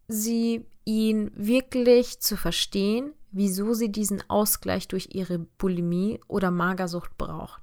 sie 0.07 0.65
ihn 0.85 1.31
wirklich 1.35 2.19
zu 2.21 2.37
verstehen, 2.37 3.13
wieso 3.31 3.73
sie 3.73 3.91
diesen 3.91 4.27
Ausgleich 4.29 4.87
durch 4.87 5.09
ihre 5.11 5.39
Bulimie 5.39 6.19
oder 6.27 6.51
Magersucht 6.51 7.17
braucht, 7.17 7.61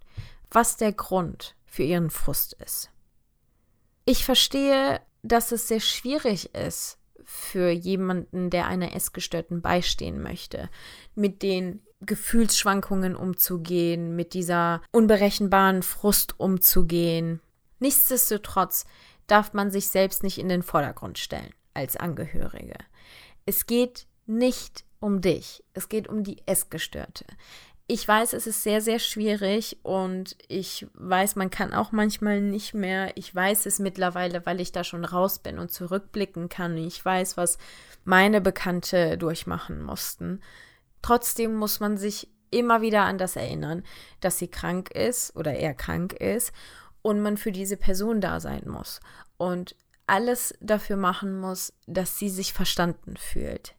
was 0.51 0.77
der 0.77 0.93
Grund 0.93 1.57
für 1.67 1.83
ihren 1.83 2.11
Frust 2.11 2.55
ist. 2.55 2.91
Ich 4.05 4.25
verstehe 4.25 5.01
dass 5.29 5.53
es 5.53 5.69
sehr 5.69 5.81
schwierig 5.81 6.55
ist 6.55 6.99
für 7.25 7.71
jemanden, 7.71 8.51
der 8.51 8.67
einer 8.67 8.95
Essgestörten 8.95 9.61
beistehen 9.61 10.23
möchte, 10.23 10.71
mit 11.15 11.43
den 11.43 11.83
Gefühlsschwankungen 12.01 13.17
umzugehen, 13.17 14.17
mit 14.17 14.35
dieser 14.35 14.83
unberechenbaren 14.93 15.83
Frust 15.83 16.39
umzugehen. 16.39 17.41
Nichtsdestotrotz 17.81 18.87
darf 19.27 19.53
man 19.53 19.71
sich 19.71 19.89
selbst 19.89 20.23
nicht 20.23 20.39
in 20.39 20.49
den 20.49 20.63
Vordergrund 20.63 21.19
stellen 21.19 21.53
als 21.75 21.97
Angehörige. 21.97 22.77
Es 23.47 23.67
geht 23.67 24.07
nicht 24.27 24.85
um 25.01 25.21
dich, 25.21 25.63
es 25.75 25.89
geht 25.89 26.09
um 26.09 26.25
die 26.25 26.43
Essgestörte. 26.47 27.25
Ich 27.91 28.07
weiß, 28.07 28.35
es 28.35 28.47
ist 28.47 28.63
sehr, 28.63 28.83
sehr 28.83 28.99
schwierig 28.99 29.79
und 29.83 30.37
ich 30.47 30.87
weiß, 30.93 31.37
man 31.37 31.49
kann 31.49 31.73
auch 31.73 31.91
manchmal 31.91 32.43
nicht 32.43 32.75
mehr. 32.75 33.17
Ich 33.17 33.35
weiß 33.35 33.65
es 33.65 33.79
mittlerweile, 33.79 34.45
weil 34.45 34.61
ich 34.61 34.73
da 34.73 34.85
schon 34.85 35.07
raus 35.07 35.39
bin 35.39 35.59
und 35.59 35.73
zurückblicken 35.73 36.51
kann. 36.51 36.77
Ich 36.77 37.03
weiß, 37.03 37.39
was 37.39 37.57
meine 38.05 38.43
Bekannte 38.43 39.17
durchmachen 39.17 39.83
mussten. 39.83 40.43
Trotzdem 41.01 41.55
muss 41.55 41.81
man 41.81 41.97
sich 41.97 42.29
immer 42.51 42.83
wieder 42.83 43.05
an 43.05 43.17
das 43.17 43.37
erinnern, 43.37 43.83
dass 44.21 44.37
sie 44.37 44.49
krank 44.49 44.91
ist 44.91 45.35
oder 45.35 45.55
er 45.55 45.73
krank 45.73 46.13
ist 46.13 46.53
und 47.01 47.23
man 47.23 47.39
für 47.39 47.53
diese 47.53 47.79
Person 47.79 48.21
da 48.21 48.39
sein 48.41 48.69
muss 48.69 49.01
und 49.39 49.75
alles 50.07 50.53
dafür 50.61 50.97
machen 50.97 51.41
muss, 51.41 51.73
dass 51.87 52.19
sie 52.19 52.29
sich 52.29 52.53
verstanden 52.53 53.17
fühlt 53.17 53.78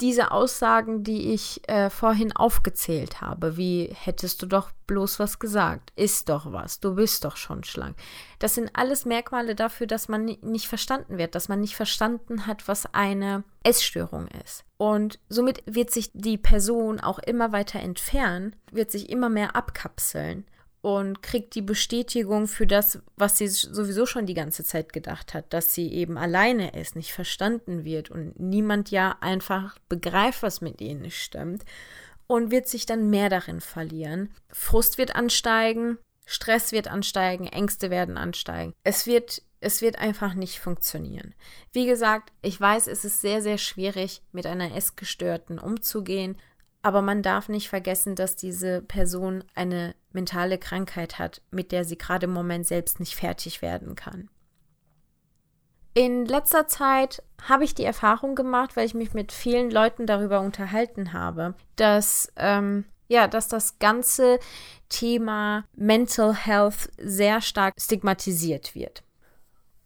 diese 0.00 0.30
Aussagen, 0.30 1.04
die 1.04 1.32
ich 1.32 1.66
äh, 1.68 1.88
vorhin 1.88 2.32
aufgezählt 2.32 3.20
habe, 3.20 3.56
wie 3.56 3.90
hättest 3.92 4.42
du 4.42 4.46
doch 4.46 4.70
bloß 4.86 5.18
was 5.18 5.38
gesagt, 5.38 5.92
ist 5.96 6.28
doch 6.28 6.52
was, 6.52 6.80
du 6.80 6.94
bist 6.94 7.24
doch 7.24 7.36
schon 7.36 7.64
schlank. 7.64 7.96
Das 8.38 8.54
sind 8.54 8.70
alles 8.74 9.06
Merkmale 9.06 9.54
dafür, 9.54 9.86
dass 9.86 10.08
man 10.08 10.24
nicht 10.24 10.68
verstanden 10.68 11.16
wird, 11.16 11.34
dass 11.34 11.48
man 11.48 11.60
nicht 11.60 11.76
verstanden 11.76 12.46
hat, 12.46 12.68
was 12.68 12.92
eine 12.94 13.44
Essstörung 13.62 14.28
ist. 14.44 14.64
Und 14.76 15.18
somit 15.28 15.62
wird 15.66 15.90
sich 15.90 16.10
die 16.12 16.38
Person 16.38 17.00
auch 17.00 17.18
immer 17.18 17.52
weiter 17.52 17.80
entfernen, 17.80 18.54
wird 18.70 18.90
sich 18.90 19.08
immer 19.08 19.30
mehr 19.30 19.56
abkapseln 19.56 20.44
und 20.86 21.20
kriegt 21.20 21.56
die 21.56 21.62
Bestätigung 21.62 22.46
für 22.46 22.64
das, 22.64 23.00
was 23.16 23.38
sie 23.38 23.48
sowieso 23.48 24.06
schon 24.06 24.24
die 24.24 24.34
ganze 24.34 24.62
Zeit 24.62 24.92
gedacht 24.92 25.34
hat, 25.34 25.52
dass 25.52 25.74
sie 25.74 25.92
eben 25.92 26.16
alleine 26.16 26.78
ist, 26.78 26.94
nicht 26.94 27.12
verstanden 27.12 27.84
wird 27.84 28.08
und 28.08 28.38
niemand 28.38 28.92
ja 28.92 29.16
einfach 29.20 29.80
begreift, 29.88 30.44
was 30.44 30.60
mit 30.60 30.80
ihnen 30.80 31.00
nicht 31.00 31.20
stimmt 31.20 31.64
und 32.28 32.52
wird 32.52 32.68
sich 32.68 32.86
dann 32.86 33.10
mehr 33.10 33.28
darin 33.28 33.60
verlieren. 33.60 34.32
Frust 34.52 34.96
wird 34.96 35.16
ansteigen, 35.16 35.98
Stress 36.24 36.70
wird 36.70 36.86
ansteigen, 36.86 37.48
Ängste 37.48 37.90
werden 37.90 38.16
ansteigen. 38.16 38.72
Es 38.84 39.08
wird 39.08 39.42
es 39.58 39.82
wird 39.82 39.98
einfach 39.98 40.34
nicht 40.34 40.60
funktionieren. 40.60 41.34
Wie 41.72 41.86
gesagt, 41.86 42.32
ich 42.42 42.60
weiß, 42.60 42.86
es 42.86 43.04
ist 43.04 43.20
sehr, 43.20 43.42
sehr 43.42 43.58
schwierig, 43.58 44.22
mit 44.30 44.46
einer 44.46 44.76
Essgestörten 44.76 45.58
umzugehen, 45.58 46.36
aber 46.82 47.02
man 47.02 47.22
darf 47.22 47.48
nicht 47.48 47.68
vergessen, 47.68 48.14
dass 48.14 48.36
diese 48.36 48.82
Person 48.82 49.44
eine 49.54 49.94
mentale 50.12 50.58
Krankheit 50.58 51.18
hat, 51.18 51.42
mit 51.50 51.72
der 51.72 51.84
sie 51.84 51.98
gerade 51.98 52.26
im 52.26 52.32
Moment 52.32 52.66
selbst 52.66 53.00
nicht 53.00 53.16
fertig 53.16 53.62
werden 53.62 53.94
kann. 53.96 54.28
In 55.94 56.26
letzter 56.26 56.66
Zeit 56.66 57.22
habe 57.42 57.64
ich 57.64 57.74
die 57.74 57.84
Erfahrung 57.84 58.34
gemacht, 58.34 58.76
weil 58.76 58.86
ich 58.86 58.94
mich 58.94 59.14
mit 59.14 59.32
vielen 59.32 59.70
Leuten 59.70 60.06
darüber 60.06 60.40
unterhalten 60.40 61.12
habe, 61.14 61.54
dass 61.76 62.30
ähm, 62.36 62.84
ja, 63.08 63.28
dass 63.28 63.48
das 63.48 63.78
ganze 63.78 64.38
Thema 64.88 65.64
Mental 65.74 66.34
Health 66.34 66.90
sehr 66.98 67.40
stark 67.40 67.74
stigmatisiert 67.80 68.74
wird. 68.74 69.02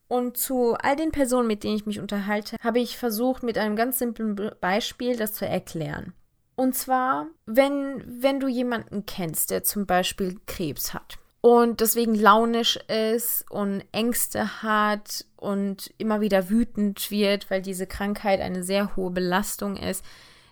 Und 0.08 0.36
zu 0.36 0.74
all 0.74 0.96
den 0.96 1.12
Personen, 1.12 1.46
mit 1.46 1.62
denen 1.62 1.76
ich 1.76 1.86
mich 1.86 2.00
unterhalte, 2.00 2.56
habe 2.62 2.80
ich 2.80 2.98
versucht, 2.98 3.42
mit 3.42 3.56
einem 3.56 3.76
ganz 3.76 3.98
simplen 3.98 4.36
Beispiel 4.60 5.16
das 5.16 5.34
zu 5.34 5.46
erklären. 5.46 6.14
Und 6.56 6.74
zwar, 6.74 7.26
wenn, 7.46 8.02
wenn 8.22 8.40
du 8.40 8.48
jemanden 8.48 9.06
kennst, 9.06 9.50
der 9.50 9.62
zum 9.64 9.86
Beispiel 9.86 10.38
Krebs 10.46 10.92
hat 10.92 11.18
und 11.40 11.80
deswegen 11.80 12.14
launisch 12.14 12.76
ist 12.88 13.50
und 13.50 13.82
Ängste 13.92 14.62
hat 14.62 15.24
und 15.36 15.92
immer 15.96 16.20
wieder 16.20 16.50
wütend 16.50 17.10
wird, 17.10 17.50
weil 17.50 17.62
diese 17.62 17.86
Krankheit 17.86 18.40
eine 18.40 18.62
sehr 18.62 18.94
hohe 18.96 19.10
Belastung 19.10 19.76
ist, 19.76 20.04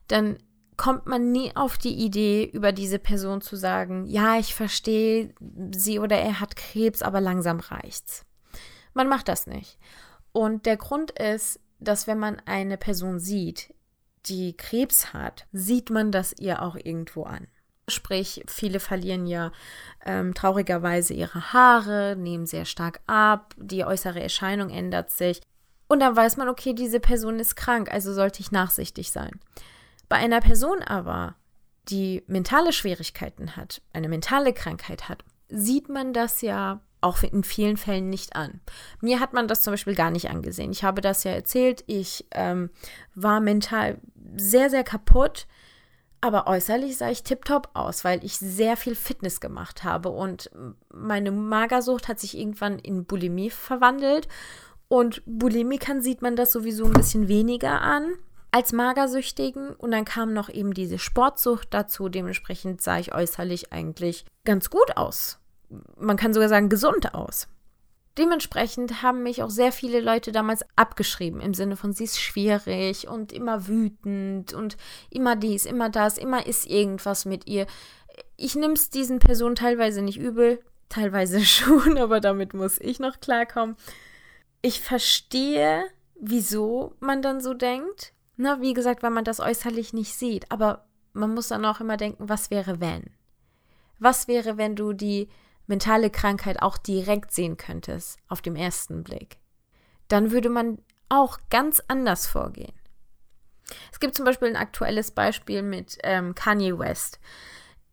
dann 0.07 0.39
kommt 0.79 1.07
man 1.07 1.33
nie 1.33 1.55
auf 1.57 1.77
die 1.77 1.95
Idee, 1.95 2.45
über 2.45 2.73
diese 2.73 2.99
Person 2.99 3.43
zu 3.43 3.57
sagen, 3.57 4.07
ja, 4.07 4.39
ich 4.39 4.55
verstehe, 4.55 5.35
sie 5.75 5.99
oder 5.99 6.17
er 6.17 6.41
hat 6.41 6.57
Krebs, 6.57 7.03
aber 7.03 7.21
langsam 7.21 7.61
reicht's. 7.61 8.25
Man 8.95 9.09
macht 9.09 9.29
das 9.29 9.47
nicht. 9.47 9.79
Und 10.33 10.67
der 10.67 10.77
Grund 10.77 11.11
ist, 11.11 11.61
dass 11.81 12.07
wenn 12.07 12.19
man 12.19 12.41
eine 12.47 12.79
Person 12.79 13.19
sieht, 13.19 13.75
die 14.27 14.57
Krebs 14.57 15.13
hat, 15.13 15.47
sieht 15.53 15.91
man 15.91 16.13
das 16.13 16.33
ihr 16.39 16.63
auch 16.63 16.77
irgendwo 16.77 17.25
an. 17.25 17.47
Sprich, 17.89 18.43
viele 18.47 18.81
verlieren 18.81 19.27
ja 19.27 19.51
ähm, 20.05 20.35
traurigerweise 20.35 21.15
ihre 21.15 21.53
Haare, 21.53 22.17
nehmen 22.17 22.47
sehr 22.47 22.67
stark 22.67 23.01
ab, 23.07 23.55
die 23.57 23.85
äußere 23.85 24.21
Erscheinung 24.23 24.71
ändert 24.71 25.11
sich. 25.11 25.41
Und 25.89 26.01
dann 26.01 26.15
weiß 26.15 26.37
man, 26.37 26.49
okay, 26.49 26.75
diese 26.75 27.01
Person 27.01 27.41
ist 27.41 27.57
krank, 27.57 27.91
also 27.91 28.13
sollte 28.13 28.41
ich 28.41 28.53
nachsichtig 28.53 29.11
sein. 29.11 29.41
Bei 30.09 30.17
einer 30.17 30.41
Person 30.41 30.83
aber, 30.83 31.35
die 31.89 32.23
mentale 32.27 32.75
Schwierigkeiten 32.75 33.57
hat, 33.57 33.81
eine 33.95 34.09
mentale 34.09 34.53
Krankheit 34.53 35.09
hat, 35.09 35.25
sieht 35.49 35.89
man 35.89 36.13
das 36.13 36.43
ja 36.43 36.83
auch 37.01 37.23
in 37.23 37.45
vielen 37.45 37.77
Fällen 37.77 38.11
nicht 38.11 38.37
an. 38.37 38.61
Mir 39.01 39.21
hat 39.21 39.33
man 39.33 39.49
das 39.49 39.63
zum 39.63 39.73
Beispiel 39.73 39.95
gar 39.95 40.11
nicht 40.11 40.31
angesehen. 40.31 40.73
Ich 40.73 40.85
habe 40.85 41.01
das 41.01 41.25
ja 41.25 41.31
erzählt. 41.31 41.85
Ich 41.87 42.27
ähm, 42.33 42.71
war 43.15 43.41
mental 43.41 44.01
sehr, 44.37 44.71
sehr 44.71 44.85
kaputt, 44.85 45.47
aber 46.21 46.47
äußerlich 46.47 46.97
sah 46.97 47.11
ich 47.11 47.23
tiptop 47.23 47.71
aus, 47.75 48.05
weil 48.05 48.25
ich 48.25 48.39
sehr 48.39 48.77
viel 48.77 48.97
Fitness 48.97 49.41
gemacht 49.41 49.85
habe 49.85 50.09
und 50.09 50.51
meine 50.93 51.31
Magersucht 51.31 52.09
hat 52.09 52.19
sich 52.19 52.37
irgendwann 52.37 52.79
in 52.79 53.05
Bulimie 53.05 53.51
verwandelt. 53.51 54.27
Und 54.89 55.23
Bulimikern 55.27 56.01
sieht 56.01 56.23
man 56.23 56.35
das 56.35 56.51
sowieso 56.51 56.87
ein 56.87 56.95
bisschen 56.95 57.29
weniger 57.29 57.83
an 57.83 58.15
als 58.51 58.73
Magersüchtigen. 58.73 59.75
Und 59.75 59.91
dann 59.91 60.07
kam 60.07 60.33
noch 60.33 60.49
eben 60.49 60.73
diese 60.73 60.99
Sportsucht 60.99 61.69
dazu. 61.73 62.09
Dementsprechend 62.09 62.81
sah 62.81 62.99
ich 62.99 63.15
äußerlich 63.15 63.71
eigentlich 63.71 64.25
ganz 64.45 64.71
gut 64.71 64.97
aus 64.97 65.39
man 65.99 66.17
kann 66.17 66.33
sogar 66.33 66.49
sagen, 66.49 66.69
gesund 66.69 67.15
aus. 67.15 67.49
Dementsprechend 68.17 69.03
haben 69.03 69.23
mich 69.23 69.43
auch 69.43 69.51
sehr 69.51 69.71
viele 69.71 70.01
Leute 70.01 70.33
damals 70.33 70.65
abgeschrieben, 70.75 71.41
im 71.41 71.55
Sinne 71.55 71.77
von, 71.77 71.93
sie 71.93 72.05
ist 72.05 72.21
schwierig 72.21 73.07
und 73.07 73.33
immer 73.33 73.69
wütend 73.69 74.53
und 74.55 74.77
immer 75.09 75.37
dies, 75.37 75.67
immer 75.67 75.89
das, 75.89 76.19
immer 76.19 76.45
ist 76.45 76.67
irgendwas 76.67 77.27
mit 77.27 77.47
ihr. 77.47 77.67
Ich 78.37 78.57
nehme 78.57 78.75
es 78.75 78.91
diesen 78.91 79.21
Personen 79.21 79.55
teilweise 79.55 80.03
nicht 80.03 80.19
übel, 80.19 80.59
teilweise 80.89 81.41
schon, 81.45 81.97
aber 81.97 82.21
damit 82.21 82.55
muss 82.55 82.81
ich 82.81 82.99
noch 82.99 83.21
klarkommen. 83.21 83.77
Ich 84.63 84.81
verstehe, 84.81 85.85
wieso 86.21 86.97
man 86.99 87.23
dann 87.23 87.41
so 87.41 87.55
denkt. 87.55 88.13
Na, 88.37 88.61
wie 88.61 88.75
gesagt, 88.75 89.03
weil 89.03 89.11
man 89.11 89.25
das 89.25 89.41
äußerlich 89.41 89.93
nicht 89.93 90.15
sieht. 90.15 90.51
Aber 90.51 90.87
man 91.13 91.35
muss 91.35 91.49
dann 91.49 91.65
auch 91.65 91.81
immer 91.81 91.97
denken, 91.97 92.29
was 92.29 92.51
wäre, 92.51 92.81
wenn? 92.81 93.11
Was 93.99 94.29
wäre, 94.29 94.57
wenn 94.57 94.77
du 94.77 94.93
die 94.93 95.29
mentale 95.69 96.11
Krankheit 96.11 96.61
auch 96.61 96.77
direkt 96.77 97.33
sehen 97.33 97.57
könntest, 97.57 98.19
auf 98.29 98.43
dem 98.43 98.57
ersten 98.57 99.05
Blick, 99.05 99.39
dann 100.09 100.33
würde 100.33 100.49
man 100.49 100.79
auch 101.09 101.39
ganz 101.51 101.83
anders 101.87 102.27
vorgehen. 102.27 102.73
Es 103.93 104.01
gibt 104.01 104.15
zum 104.15 104.25
Beispiel 104.25 104.49
ein 104.49 104.57
aktuelles 104.57 105.11
Beispiel 105.11 105.63
mit 105.63 105.99
ähm, 106.03 106.35
Kanye 106.35 106.79
West. 106.79 107.21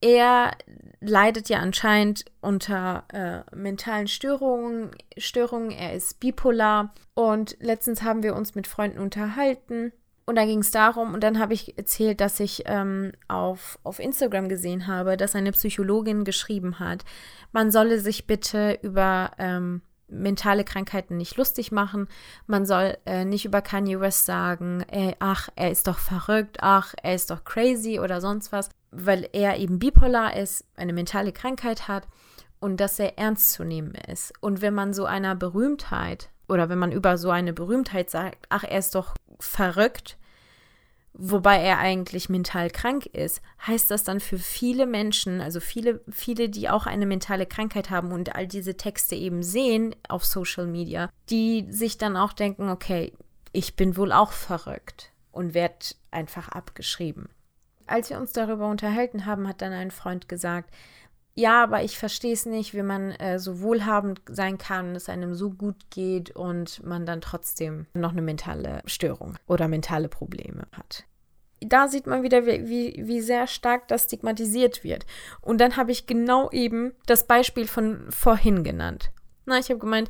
Er 0.02 0.52
leidet 1.00 1.50
ja 1.50 1.60
anscheinend 1.60 2.26
unter 2.42 3.06
äh, 3.12 3.56
mentalen 3.56 4.08
Störungen, 4.08 4.92
Störungen. 5.18 5.72
Er 5.72 5.94
ist 5.94 6.20
bipolar. 6.20 6.94
Und 7.14 7.58
letztens 7.60 8.04
haben 8.04 8.24
wir 8.24 8.36
uns 8.36 8.56
mit 8.56 8.68
Freunden 8.68 9.00
unterhalten 9.00 9.92
und 10.26 10.36
da 10.36 10.46
ging 10.46 10.60
es 10.60 10.72
darum, 10.72 11.14
und 11.14 11.24
dann 11.24 11.40
habe 11.40 11.54
ich 11.54 11.78
erzählt, 11.78 12.20
dass 12.20 12.40
ich 12.40 12.64
ähm, 12.66 13.12
auf, 13.28 13.78
auf 13.84 14.00
Instagram 14.00 14.50
gesehen 14.50 14.88
habe, 14.88 15.18
dass 15.18 15.36
eine 15.36 15.52
Psychologin 15.52 16.24
geschrieben 16.24 16.80
hat, 16.80 17.06
man 17.52 17.72
solle 17.72 18.00
sich 18.00 18.26
bitte 18.26 18.80
über 18.82 19.32
ähm, 19.38 19.82
mentale 20.08 20.64
Krankheiten 20.64 21.18
nicht 21.18 21.38
lustig 21.38 21.72
machen. 21.72 22.08
Man 22.48 22.66
soll 22.66 22.98
äh, 23.06 23.26
nicht 23.26 23.46
über 23.46 23.62
Kanye 23.62 24.00
West 24.00 24.26
sagen, 24.26 24.84
ey, 24.90 25.16
ach, 25.20 25.50
er 25.56 25.72
ist 25.72 25.88
doch 25.88 26.00
verrückt, 26.00 26.58
ach, 26.62 26.94
er 27.02 27.16
ist 27.16 27.30
doch 27.30 27.44
crazy 27.44 28.00
oder 28.00 28.22
sonst 28.22 28.52
was, 28.52 28.70
weil 28.92 29.30
er 29.34 29.58
eben 29.58 29.80
bipolar 29.80 30.36
ist, 30.36 30.66
eine 30.76 30.94
mentale 30.94 31.32
Krankheit 31.32 31.88
hat 31.88 32.08
und 32.60 32.80
dass 32.80 33.00
er 33.00 33.18
ernst 33.18 33.54
zu 33.54 33.64
nehmen 33.64 33.94
ist. 34.12 34.34
Und 34.42 34.62
wenn 34.62 34.74
man 34.74 34.94
so 34.94 35.06
einer 35.06 35.36
Berühmtheit 35.36 36.30
oder 36.48 36.70
wenn 36.70 36.80
man 36.80 36.92
über 36.92 37.18
so 37.18 37.30
eine 37.32 37.54
Berühmtheit 37.54 38.10
sagt, 38.10 38.46
ach, 38.50 38.64
er 38.64 38.80
ist 38.80 38.96
doch 38.96 39.16
verrückt, 39.40 40.18
wobei 41.14 41.60
er 41.60 41.80
eigentlich 41.80 42.30
mental 42.30 42.70
krank 42.70 43.06
ist, 43.08 43.42
heißt 43.66 43.90
das 43.90 44.04
dann 44.04 44.20
für 44.20 44.38
viele 44.38 44.86
Menschen, 44.86 45.42
also 45.42 45.60
viele, 45.60 46.02
viele, 46.12 46.50
die 46.50 46.70
auch 46.70 46.86
eine 46.86 47.06
mentale 47.06 47.46
Krankheit 47.46 47.90
haben 47.90 48.12
und 48.12 48.36
all 48.36 48.48
diese 48.48 48.76
Texte 48.76 49.16
eben 49.16 49.44
sehen 49.44 49.96
auf 50.10 50.26
Social 50.26 50.68
Media, 50.68 51.10
die 51.30 51.68
sich 51.70 51.98
dann 51.98 52.18
auch 52.18 52.34
denken, 52.34 52.70
okay, 52.70 53.14
ich 53.54 53.76
bin 53.76 53.96
wohl 53.96 54.12
auch 54.12 54.32
verrückt 54.32 55.12
und 55.32 55.54
werde 55.54 55.96
einfach 56.12 56.50
abgeschrieben. 56.50 57.30
Als 57.88 58.10
wir 58.10 58.20
uns 58.20 58.34
darüber 58.34 58.68
unterhalten 58.68 59.26
haben, 59.26 59.48
hat 59.48 59.62
dann 59.62 59.72
ein 59.72 59.92
Freund 59.92 60.28
gesagt, 60.28 60.74
ja, 61.38 61.62
aber 61.64 61.84
ich 61.84 61.98
verstehe 61.98 62.32
es 62.34 62.46
nicht, 62.46 62.74
wie 62.74 62.82
man 62.82 63.12
äh, 63.12 63.40
so 63.40 63.60
wohlhabend 63.60 64.22
sein 64.26 64.58
kann, 64.58 64.96
es 64.96 65.10
einem 65.10 65.36
so 65.36 65.52
gut 65.52 65.76
geht 65.90 66.32
und 66.32 66.82
man 66.86 67.06
dann 67.06 67.20
trotzdem 67.20 67.88
noch 67.94 68.12
eine 68.12 68.22
mentale 68.22 68.82
Störung 68.86 69.38
oder 69.46 69.68
mentale 69.68 70.08
Probleme 70.08 70.66
hat. 70.72 71.04
da 71.60 71.88
sieht 71.90 72.08
man 72.08 72.24
wieder, 72.24 72.46
wie, 72.46 73.02
wie 73.06 73.22
sehr 73.22 73.48
stark 73.48 73.88
das 73.90 74.06
stigmatisiert 74.06 74.84
wird. 74.84 75.06
Und 75.42 75.60
dann 75.60 75.76
habe 75.78 75.92
ich 75.92 76.08
genau 76.08 76.50
eben 76.52 76.94
das 77.06 77.28
Beispiel 77.28 77.68
von 77.68 78.10
vorhin 78.12 78.64
genannt. 78.64 79.12
Na, 79.46 79.58
ich 79.58 79.70
habe 79.70 79.80
gemeint, 79.80 80.10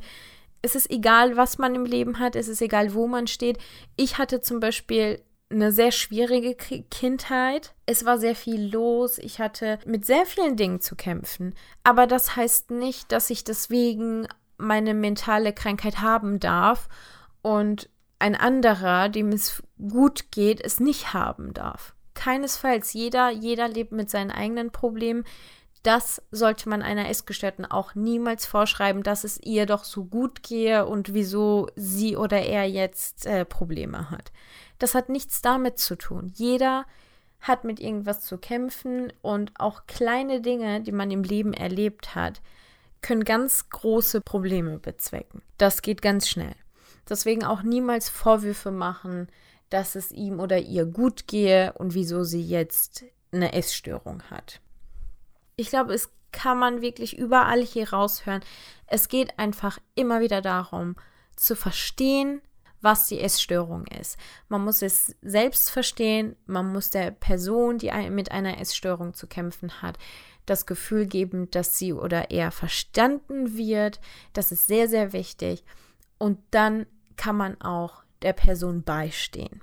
es 0.62 0.74
ist 0.74 0.90
egal, 0.90 1.36
was 1.36 1.58
man 1.58 1.74
im 1.74 1.84
Leben 1.84 2.18
hat, 2.18 2.36
es 2.36 2.48
ist 2.48 2.62
egal, 2.62 2.94
wo 2.94 3.06
man 3.06 3.26
steht. 3.26 3.58
Ich 3.96 4.18
hatte 4.18 4.40
zum 4.40 4.60
Beispiel 4.60 5.20
eine 5.50 5.72
sehr 5.72 5.92
schwierige 5.92 6.54
Kindheit. 6.54 7.74
Es 7.86 8.04
war 8.04 8.18
sehr 8.18 8.34
viel 8.34 8.72
los. 8.72 9.18
Ich 9.18 9.40
hatte 9.40 9.78
mit 9.86 10.04
sehr 10.04 10.26
vielen 10.26 10.56
Dingen 10.56 10.80
zu 10.80 10.96
kämpfen. 10.96 11.54
Aber 11.84 12.06
das 12.06 12.36
heißt 12.36 12.70
nicht, 12.70 13.12
dass 13.12 13.30
ich 13.30 13.44
deswegen 13.44 14.26
meine 14.58 14.94
mentale 14.94 15.52
Krankheit 15.52 16.00
haben 16.00 16.40
darf 16.40 16.88
und 17.42 17.88
ein 18.18 18.34
anderer, 18.34 19.08
dem 19.08 19.28
es 19.28 19.62
gut 19.78 20.32
geht, 20.32 20.60
es 20.64 20.80
nicht 20.80 21.12
haben 21.12 21.52
darf. 21.52 21.94
Keinesfalls. 22.14 22.92
Jeder, 22.94 23.30
jeder 23.30 23.68
lebt 23.68 23.92
mit 23.92 24.10
seinen 24.10 24.30
eigenen 24.30 24.70
Problemen. 24.72 25.24
Das 25.86 26.20
sollte 26.32 26.68
man 26.68 26.82
einer 26.82 27.08
Essgestörten 27.08 27.64
auch 27.64 27.94
niemals 27.94 28.44
vorschreiben, 28.44 29.04
dass 29.04 29.22
es 29.22 29.38
ihr 29.40 29.66
doch 29.66 29.84
so 29.84 30.04
gut 30.04 30.42
gehe 30.42 30.84
und 30.84 31.14
wieso 31.14 31.68
sie 31.76 32.16
oder 32.16 32.42
er 32.42 32.68
jetzt 32.68 33.24
äh, 33.24 33.44
Probleme 33.44 34.10
hat. 34.10 34.32
Das 34.80 34.96
hat 34.96 35.10
nichts 35.10 35.42
damit 35.42 35.78
zu 35.78 35.94
tun. 35.94 36.32
Jeder 36.34 36.86
hat 37.38 37.62
mit 37.62 37.78
irgendwas 37.78 38.22
zu 38.22 38.36
kämpfen 38.36 39.12
und 39.22 39.52
auch 39.60 39.86
kleine 39.86 40.40
Dinge, 40.40 40.80
die 40.80 40.90
man 40.90 41.12
im 41.12 41.22
Leben 41.22 41.52
erlebt 41.54 42.16
hat, 42.16 42.40
können 43.00 43.22
ganz 43.22 43.68
große 43.68 44.22
Probleme 44.22 44.80
bezwecken. 44.80 45.40
Das 45.56 45.82
geht 45.82 46.02
ganz 46.02 46.28
schnell. 46.28 46.56
Deswegen 47.08 47.44
auch 47.44 47.62
niemals 47.62 48.08
Vorwürfe 48.08 48.72
machen, 48.72 49.28
dass 49.70 49.94
es 49.94 50.10
ihm 50.10 50.40
oder 50.40 50.58
ihr 50.58 50.84
gut 50.84 51.28
gehe 51.28 51.74
und 51.74 51.94
wieso 51.94 52.24
sie 52.24 52.42
jetzt 52.42 53.04
eine 53.30 53.52
Essstörung 53.52 54.24
hat. 54.24 54.60
Ich 55.58 55.70
glaube, 55.70 55.94
es 55.94 56.10
kann 56.32 56.58
man 56.58 56.82
wirklich 56.82 57.16
überall 57.16 57.62
hier 57.62 57.90
raushören. 57.90 58.42
Es 58.86 59.08
geht 59.08 59.38
einfach 59.38 59.78
immer 59.94 60.20
wieder 60.20 60.42
darum, 60.42 60.96
zu 61.34 61.56
verstehen, 61.56 62.42
was 62.82 63.08
die 63.08 63.20
Essstörung 63.20 63.86
ist. 63.86 64.18
Man 64.50 64.62
muss 64.62 64.82
es 64.82 65.16
selbst 65.22 65.70
verstehen, 65.70 66.36
man 66.44 66.70
muss 66.72 66.90
der 66.90 67.10
Person, 67.10 67.78
die 67.78 67.90
mit 68.10 68.32
einer 68.32 68.60
Essstörung 68.60 69.14
zu 69.14 69.26
kämpfen 69.26 69.80
hat, 69.80 69.98
das 70.44 70.66
Gefühl 70.66 71.06
geben, 71.06 71.50
dass 71.50 71.78
sie 71.78 71.94
oder 71.94 72.30
er 72.30 72.50
verstanden 72.50 73.56
wird. 73.56 73.98
Das 74.34 74.52
ist 74.52 74.66
sehr, 74.66 74.88
sehr 74.88 75.14
wichtig. 75.14 75.64
Und 76.18 76.38
dann 76.50 76.86
kann 77.16 77.34
man 77.34 77.58
auch 77.62 78.02
der 78.20 78.34
Person 78.34 78.82
beistehen. 78.82 79.62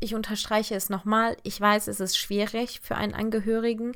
Ich 0.00 0.14
unterstreiche 0.14 0.74
es 0.74 0.88
nochmal. 0.88 1.36
Ich 1.42 1.60
weiß, 1.60 1.86
es 1.88 2.00
ist 2.00 2.16
schwierig 2.16 2.80
für 2.82 2.96
einen 2.96 3.14
Angehörigen, 3.14 3.92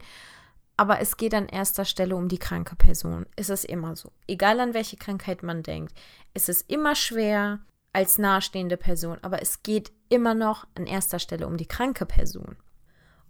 aber 0.82 0.98
es 0.98 1.16
geht 1.16 1.32
an 1.32 1.46
erster 1.46 1.84
Stelle 1.84 2.16
um 2.16 2.26
die 2.26 2.40
kranke 2.40 2.74
Person. 2.74 3.24
Es 3.36 3.50
ist 3.50 3.64
immer 3.64 3.94
so. 3.94 4.10
Egal 4.26 4.58
an 4.58 4.74
welche 4.74 4.96
Krankheit 4.96 5.44
man 5.44 5.62
denkt, 5.62 5.94
es 6.34 6.48
ist 6.48 6.68
immer 6.68 6.96
schwer 6.96 7.60
als 7.92 8.18
nahestehende 8.18 8.76
Person, 8.76 9.18
aber 9.22 9.40
es 9.40 9.62
geht 9.62 9.92
immer 10.08 10.34
noch 10.34 10.66
an 10.74 10.86
erster 10.86 11.20
Stelle 11.20 11.46
um 11.46 11.56
die 11.56 11.68
kranke 11.68 12.04
Person. 12.04 12.56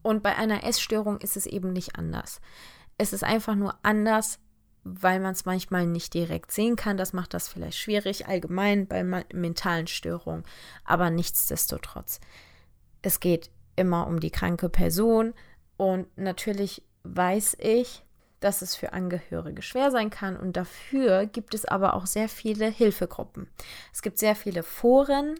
Und 0.01 0.23
bei 0.23 0.35
einer 0.35 0.65
Essstörung 0.65 1.19
ist 1.19 1.37
es 1.37 1.45
eben 1.45 1.75
nicht 1.75 1.97
anders. 1.97 2.41
Es 2.97 3.13
ist 3.13 3.23
einfach 3.23 3.55
nur 3.55 3.75
anders, 3.83 4.39
weil 4.83 5.21
man 5.21 5.33
es 5.33 5.45
manchmal 5.45 5.87
nicht 5.87 6.15
direkt 6.15 6.53
sehen 6.53 6.77
kann. 6.77 6.97
Das 6.97 7.13
macht 7.13 7.35
das 7.35 7.49
vielleicht 7.49 7.77
schwierig, 7.77 8.29
allgemein 8.29 8.87
bei 8.87 9.05
mentalen 9.05 9.89
Störungen. 9.89 10.45
Aber 10.87 11.11
nichtsdestotrotz, 11.11 12.19
es 13.03 13.21
geht 13.21 13.51
immer 13.77 14.07
um 14.07 14.21
die 14.21 14.31
kranke 14.31 14.71
Person. 14.71 15.35
Und 15.77 16.17
natürlich 16.17 16.83
weiß 17.05 17.57
ich, 17.61 18.05
dass 18.41 18.63
es 18.63 18.75
für 18.75 18.93
Angehörige 18.93 19.63
schwer 19.63 19.91
sein 19.91 20.11
kann. 20.11 20.37
Und 20.37 20.57
dafür 20.57 21.27
gibt 21.27 21.55
es 21.55 21.65
aber 21.65 21.95
auch 21.95 22.07
sehr 22.07 22.29
viele 22.29 22.67
Hilfegruppen. 22.67 23.49
Es 23.93 24.03
gibt 24.03 24.19
sehr 24.19 24.35
viele 24.35 24.63
Foren. 24.63 25.37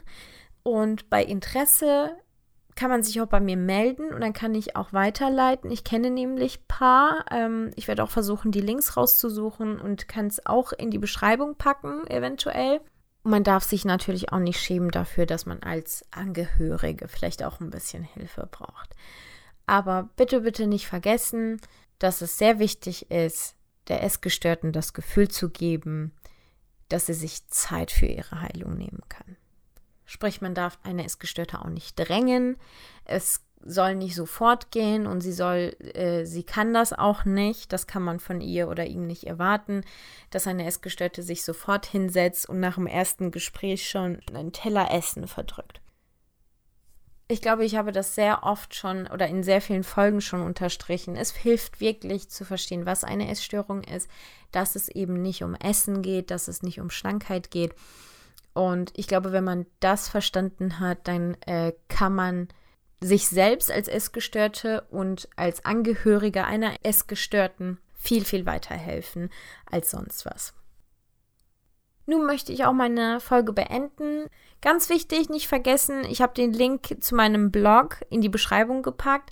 Und 0.63 1.11
bei 1.11 1.25
Interesse 1.25 2.17
kann 2.75 2.91
man 2.91 3.03
sich 3.03 3.21
auch 3.21 3.27
bei 3.27 3.41
mir 3.41 3.57
melden 3.57 4.13
und 4.15 4.21
dann 4.21 4.33
kann 4.33 4.55
ich 4.55 4.77
auch 4.77 4.93
weiterleiten. 4.93 5.71
Ich 5.71 5.85
kenne 5.85 6.11
nämlich 6.11 6.61
ein 6.61 6.69
paar. 6.69 7.25
Ähm, 7.31 7.71
ich 7.77 7.89
werde 7.89 8.03
auch 8.03 8.11
versuchen, 8.11 8.51
die 8.51 8.61
Links 8.61 8.97
rauszusuchen 8.97 9.79
und 9.79 10.09
kann 10.09 10.27
es 10.27 10.47
auch 10.47 10.73
in 10.73 10.91
die 10.91 10.99
Beschreibung 10.99 11.57
packen, 11.57 12.07
eventuell. 12.07 12.81
Man 13.25 13.45
darf 13.45 13.63
sich 13.63 13.85
natürlich 13.85 14.33
auch 14.33 14.39
nicht 14.39 14.59
schämen 14.59 14.91
dafür, 14.91 15.27
dass 15.27 15.47
man 15.47 15.63
als 15.63 16.05
Angehörige 16.11 17.09
vielleicht 17.09 17.45
auch 17.45 17.61
ein 17.61 17.71
bisschen 17.71 18.03
Hilfe 18.03 18.49
braucht. 18.51 18.97
Aber 19.73 20.11
bitte, 20.17 20.43
bitte 20.43 20.67
nicht 20.67 20.87
vergessen, 20.87 21.59
dass 21.99 22.21
es 22.21 22.37
sehr 22.37 22.59
wichtig 22.59 23.11
ist, 23.11 23.55
der 23.89 24.03
Essgestörten 24.03 24.71
das 24.71 24.93
Gefühl 24.93 25.29
zu 25.29 25.49
geben, 25.49 26.13
dass 26.91 27.07
sie 27.07 27.15
sich 27.15 27.49
Zeit 27.49 27.91
für 27.91 28.05
ihre 28.05 28.43
Heilung 28.43 28.77
nehmen 28.77 29.01
kann. 29.09 29.39
Sprich, 30.05 30.43
man 30.43 30.55
darf 30.55 30.79
eine 30.83 31.07
Essgestörte 31.07 31.63
auch 31.63 31.71
nicht 31.71 31.95
drängen. 31.95 32.59
Es 33.07 33.41
soll 33.65 33.95
nicht 33.95 34.15
sofort 34.15 34.73
gehen 34.73 35.07
und 35.07 35.23
sie 35.23 35.33
soll, 35.33 35.75
äh, 35.95 36.27
sie 36.27 36.43
kann 36.43 36.75
das 36.75 36.93
auch 36.93 37.25
nicht. 37.25 37.73
Das 37.73 37.87
kann 37.87 38.03
man 38.03 38.21
von 38.21 38.43
ihr 38.43 38.69
oder 38.69 38.85
ihm 38.85 39.07
nicht 39.07 39.25
erwarten, 39.25 39.85
dass 40.29 40.47
eine 40.47 40.67
Essgestörte 40.67 41.23
sich 41.23 41.45
sofort 41.45 41.87
hinsetzt 41.87 42.47
und 42.47 42.61
nach 42.61 42.75
dem 42.75 42.87
ersten 42.87 43.31
Gespräch 43.31 43.89
schon 43.89 44.21
einen 44.35 44.53
Teller 44.53 44.93
Essen 44.93 45.27
verdrückt. 45.27 45.82
Ich 47.33 47.41
glaube, 47.41 47.65
ich 47.65 47.77
habe 47.77 47.93
das 47.93 48.15
sehr 48.15 48.43
oft 48.43 48.75
schon 48.75 49.07
oder 49.07 49.27
in 49.27 49.43
sehr 49.43 49.61
vielen 49.61 49.85
Folgen 49.85 50.21
schon 50.21 50.43
unterstrichen. 50.43 51.17
Es 51.17 51.33
hilft 51.35 51.81
wirklich 51.81 52.29
zu 52.29 52.45
verstehen, 52.45 52.85
was 52.85 53.05
eine 53.05 53.31
Essstörung 53.31 53.83
ist, 53.83 54.11
dass 54.51 54.77
es 54.77 54.89
eben 54.89 55.23
nicht 55.23 55.43
um 55.43 55.55
Essen 55.55 56.03
geht, 56.03 56.31
dass 56.31 56.47
es 56.47 56.63
nicht 56.63 56.81
um 56.81 56.91
Schlankheit 56.91 57.51
geht 57.51 57.75
und 58.55 58.93
ich 58.97 59.07
glaube, 59.07 59.33
wenn 59.33 59.45
man 59.45 59.67
das 59.81 60.09
verstanden 60.09 60.79
hat, 60.79 61.09
dann 61.09 61.35
äh, 61.43 61.73
kann 61.89 62.15
man 62.15 62.49
sich 63.01 63.29
selbst 63.29 63.71
als 63.71 63.89
Essgestörte 63.89 64.83
und 64.91 65.29
als 65.37 65.65
Angehöriger 65.65 66.47
einer 66.47 66.77
Essgestörten 66.83 67.79
viel, 67.95 68.25
viel 68.25 68.47
weiterhelfen 68.47 69.31
als 69.71 69.91
sonst 69.91 70.27
was. 70.27 70.55
Nun 72.07 72.27
möchte 72.27 72.53
ich 72.53 72.65
auch 72.65 72.73
meine 72.73 73.21
Folge 73.21 73.53
beenden. 73.53 74.27
Ganz 74.61 74.89
wichtig, 74.89 75.29
nicht 75.29 75.49
vergessen, 75.49 76.05
ich 76.05 76.23
habe 76.23 76.35
den 76.35 76.53
Link 76.53 76.97
zu 77.01 77.15
meinem 77.15 77.51
Blog 77.51 77.99
in 78.11 78.21
die 78.21 78.29
Beschreibung 78.29 78.83
gepackt 78.83 79.31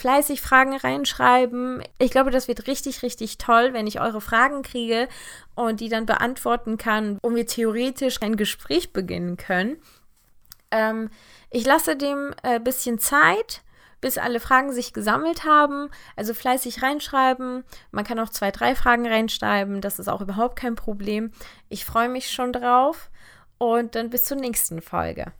fleißig 0.00 0.40
Fragen 0.40 0.76
reinschreiben. 0.76 1.82
Ich 1.98 2.10
glaube, 2.10 2.30
das 2.30 2.48
wird 2.48 2.66
richtig, 2.66 3.02
richtig 3.02 3.38
toll, 3.38 3.72
wenn 3.72 3.86
ich 3.86 4.00
eure 4.00 4.20
Fragen 4.20 4.62
kriege 4.62 5.08
und 5.54 5.80
die 5.80 5.88
dann 5.88 6.06
beantworten 6.06 6.78
kann 6.78 7.18
und 7.22 7.34
wir 7.34 7.46
theoretisch 7.46 8.22
ein 8.22 8.36
Gespräch 8.36 8.92
beginnen 8.92 9.36
können. 9.36 9.76
Ähm, 10.70 11.10
ich 11.50 11.66
lasse 11.66 11.96
dem 11.96 12.34
ein 12.42 12.56
äh, 12.56 12.60
bisschen 12.60 12.98
Zeit, 12.98 13.62
bis 14.00 14.18
alle 14.18 14.40
Fragen 14.40 14.72
sich 14.72 14.92
gesammelt 14.92 15.44
haben. 15.44 15.90
Also 16.16 16.34
fleißig 16.34 16.82
reinschreiben. 16.82 17.64
Man 17.90 18.04
kann 18.04 18.18
auch 18.18 18.30
zwei, 18.30 18.50
drei 18.50 18.74
Fragen 18.74 19.06
reinschreiben. 19.06 19.80
Das 19.80 19.98
ist 19.98 20.08
auch 20.08 20.20
überhaupt 20.20 20.56
kein 20.56 20.74
Problem. 20.74 21.32
Ich 21.68 21.84
freue 21.84 22.08
mich 22.08 22.30
schon 22.30 22.52
drauf. 22.52 23.10
Und 23.58 23.94
dann 23.94 24.08
bis 24.08 24.24
zur 24.24 24.38
nächsten 24.38 24.80
Folge. 24.80 25.32